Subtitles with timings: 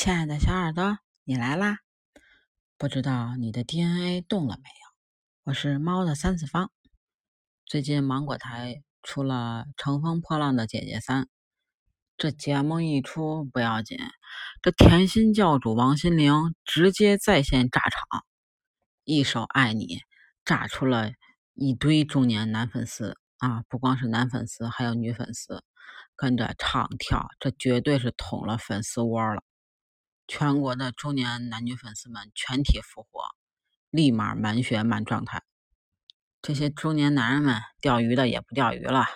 [0.00, 1.78] 亲爱的小耳朵，你来啦！
[2.76, 4.94] 不知道你的 DNA 动了没有？
[5.42, 6.70] 我是猫的三次方。
[7.66, 11.24] 最近芒果台出了《乘风破浪的姐姐三》，
[12.16, 13.98] 这节目一出不要紧，
[14.62, 18.24] 这甜心教主王心凌直接在线炸场，
[19.02, 19.84] 一首《爱你》
[20.44, 21.10] 炸出了
[21.54, 23.64] 一堆中年男粉丝啊！
[23.68, 25.64] 不光是男粉丝，还有女粉丝
[26.14, 29.42] 跟着唱跳，这绝对是捅了粉丝窝了。
[30.28, 33.22] 全国的中年男女粉丝们全体复活，
[33.90, 35.42] 立马满血满状态。
[36.42, 39.06] 这些中年男人们钓鱼的也不钓鱼了，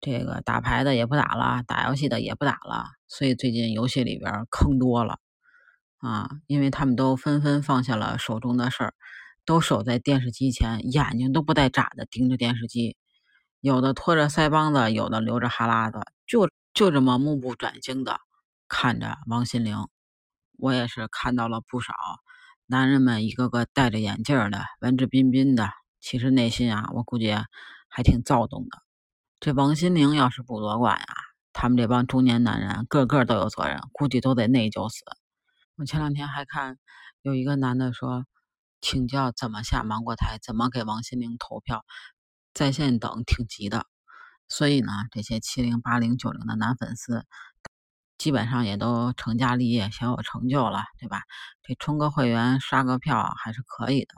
[0.00, 2.86] 这个打牌的也不打了，打游戏的也不打了。
[3.06, 5.20] 所以最近游戏里边坑多了
[5.98, 8.94] 啊，因为他们都纷纷放下了手中的事儿，
[9.44, 12.96] 都守在电视机前，眼睛都不带眨的盯着电视机。
[13.60, 18.18] 有的拖着腮帮子，有的流着哈喇子，就就这么目不转睛的
[18.66, 19.86] 看着王心凌。
[20.62, 21.92] 我也是看到了不少
[22.66, 27.34] 男人们一个个戴着眼镜的，文质彬彬的，其实内心啊，我估计
[27.88, 28.78] 还挺躁动的。
[29.40, 31.06] 这王心凌要是不夺冠呀，
[31.52, 35.04] 他们这帮中年男人个个都有责任，估计都得内疚死。
[35.74, 36.78] 我前两天还看
[37.22, 38.24] 有一个男的说，
[38.80, 41.84] 请教怎么下芒果台，怎么给王心凌投票，
[42.54, 43.86] 在线等挺急的。
[44.46, 47.26] 所以呢，这些七零八零九零的男粉丝。
[48.22, 51.22] 基本上也都成家立业，小有成就了，对吧？
[51.64, 54.14] 这充个会员、刷个票还是可以的。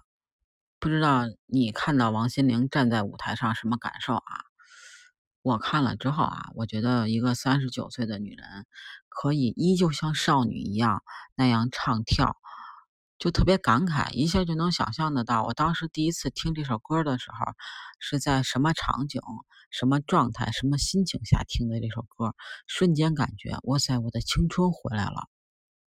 [0.79, 4.23] 不知道你看到王心凌站在舞台上什么感受啊？
[5.41, 8.67] 我看了之后啊，我觉得一个三十九岁的女人
[9.09, 11.03] 可以依旧像少女一样
[11.35, 12.37] 那样唱跳。
[13.19, 17.53] 就特别感慨，一下就能想象得到，我当时第一次听这首歌的时候，
[17.99, 19.23] 是在什么场景、
[19.71, 22.35] 什么状态、什么心情下听的这首歌，
[22.67, 25.29] 瞬间感觉，哇塞，我的青春回来了。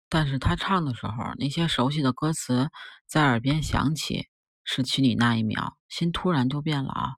[0.10, 2.70] 但是他唱的时候，那些熟悉的歌词
[3.06, 4.30] 在耳边响起，
[4.64, 7.12] 失去你那一秒，心突然就变了啊。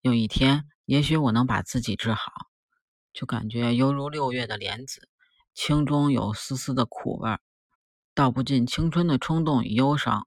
[0.00, 2.20] 有一天，也许我能把自己治好，
[3.12, 5.08] 就感觉犹如六月的莲子，
[5.54, 7.36] 清中有丝丝的苦味。
[8.14, 10.26] 道不尽青春的冲动与忧伤，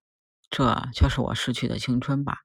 [0.49, 2.39] 这就是我逝去的青春吧。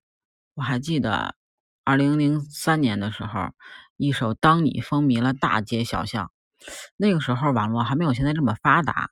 [0.54, 1.37] 我还记得
[1.84, 3.50] 二零零三年的时候，
[3.97, 6.31] 一首《当你》风靡了大街小巷。
[6.97, 9.10] 那个时候网络还没有现在这么发达，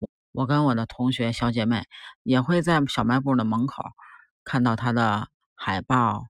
[0.00, 1.84] 我我跟我的同学小姐妹
[2.24, 3.84] 也会在小卖部的门口
[4.42, 6.26] 看到他的海报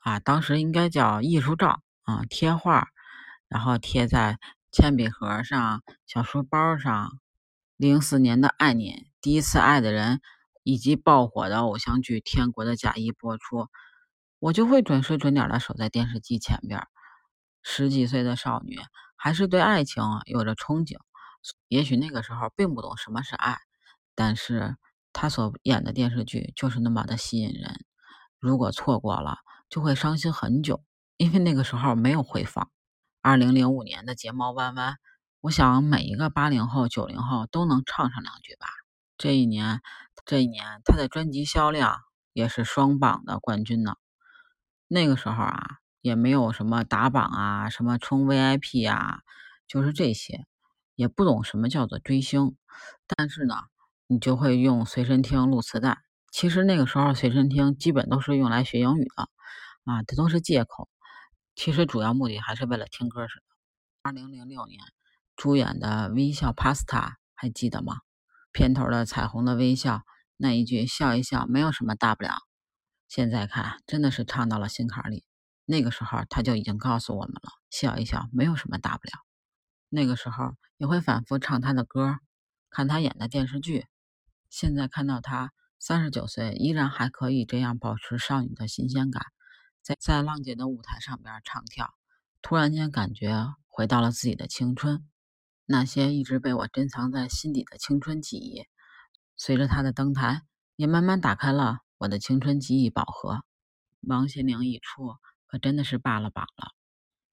[0.00, 2.88] 啊，当时应该叫艺术照啊，贴画，
[3.48, 4.40] 然后贴在
[4.72, 7.20] 铅笔盒上、小书包上。
[7.88, 8.92] 零四年的《爱你》，
[9.22, 10.20] 第一次爱的人，
[10.64, 13.68] 以及爆火的偶像剧《天国的嫁衣》播出，
[14.38, 16.86] 我就会准时准点的守在电视机前边。
[17.62, 18.78] 十几岁的少女
[19.16, 20.98] 还是对爱情有着憧憬，
[21.68, 23.56] 也许那个时候并不懂什么是爱，
[24.14, 24.76] 但是
[25.14, 27.82] 她所演的电视剧就是那么的吸引人。
[28.38, 29.38] 如果错过了，
[29.70, 30.84] 就会伤心很久，
[31.16, 32.70] 因为那个时候没有回放。
[33.22, 34.92] 二零零五年的《睫毛弯弯》。
[35.42, 38.66] 我想每一个八零后、九零后都能唱上两句吧。
[39.16, 39.80] 这一年，
[40.26, 41.96] 这一年他的专辑销量
[42.34, 43.94] 也是双榜的冠军呢。
[44.86, 49.20] 那个时候啊，也没有什么打榜啊、什么充 VIP 啊，
[49.66, 50.44] 就是这些，
[50.94, 52.54] 也不懂什么叫做追星。
[53.06, 53.54] 但是呢，
[54.08, 56.02] 你就会用随身听录磁带。
[56.30, 59.30] 其实那个时候随身听基本都是用来学英语的
[59.84, 60.90] 啊，这都是借口。
[61.54, 63.44] 其实主要目的还是为了听歌似的。
[64.02, 64.78] 二零零六年。
[65.40, 66.84] 主演的《微笑 Pasta》
[67.34, 67.96] 还记得吗？
[68.52, 70.02] 片头的彩虹的微笑，
[70.36, 72.34] 那一句“笑一笑，没有什么大不了”。
[73.08, 75.24] 现在看，真的是唱到了心坎里。
[75.64, 79.12] 那个时候他就已经告诉我们了：“笑一笑，没有什么大不了。”
[79.88, 82.18] 那个时候也会反复唱他的歌，
[82.68, 83.86] 看他演的电视剧。
[84.50, 89.24] 现在看到他三十九岁，依然还可以这样保持少女的新鲜感，
[89.80, 91.94] 在在浪姐的舞台上边唱跳，
[92.42, 95.06] 突然间感觉回到了自己的青春。
[95.72, 98.66] 那些一直被我珍藏在心底的青春记忆，
[99.36, 100.42] 随着他的登台，
[100.74, 103.44] 也慢慢打开了我的青春记忆宝盒。
[104.00, 105.14] 王心凌一出，
[105.46, 106.72] 可真的是霸了榜了，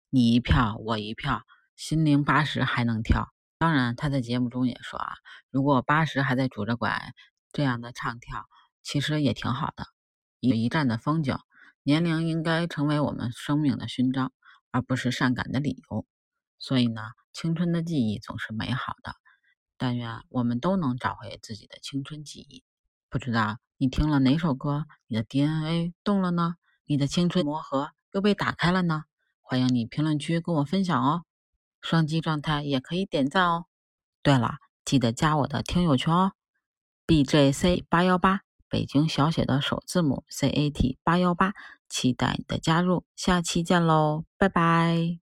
[0.08, 1.42] 你一票我一票，
[1.76, 3.28] 心灵八十还能跳。
[3.58, 5.12] 当然，他在节目中也说啊，
[5.50, 7.12] 如果八十还在拄着拐，
[7.52, 8.46] 这样的唱跳
[8.82, 9.84] 其实也挺好的，
[10.40, 11.36] 有一站的风景。
[11.82, 14.32] 年龄应该成为我们生命的勋章，
[14.70, 16.06] 而不是善感的理由。
[16.62, 19.16] 所以呢，青春的记忆总是美好的。
[19.76, 22.62] 但愿我们都能找回自己的青春记忆。
[23.10, 26.54] 不知道你听了哪首歌，你的 DNA 动了呢？
[26.84, 29.04] 你的青春魔盒又被打开了呢？
[29.40, 31.24] 欢迎你评论区跟我分享哦。
[31.80, 33.66] 双击状态也可以点赞哦。
[34.22, 36.32] 对了，记得加我的听友群哦
[37.08, 41.54] ，BJC 八幺八，北京小写的首字母 CAT 八幺八，
[41.88, 45.21] 期待你的加入，下期见喽，拜拜。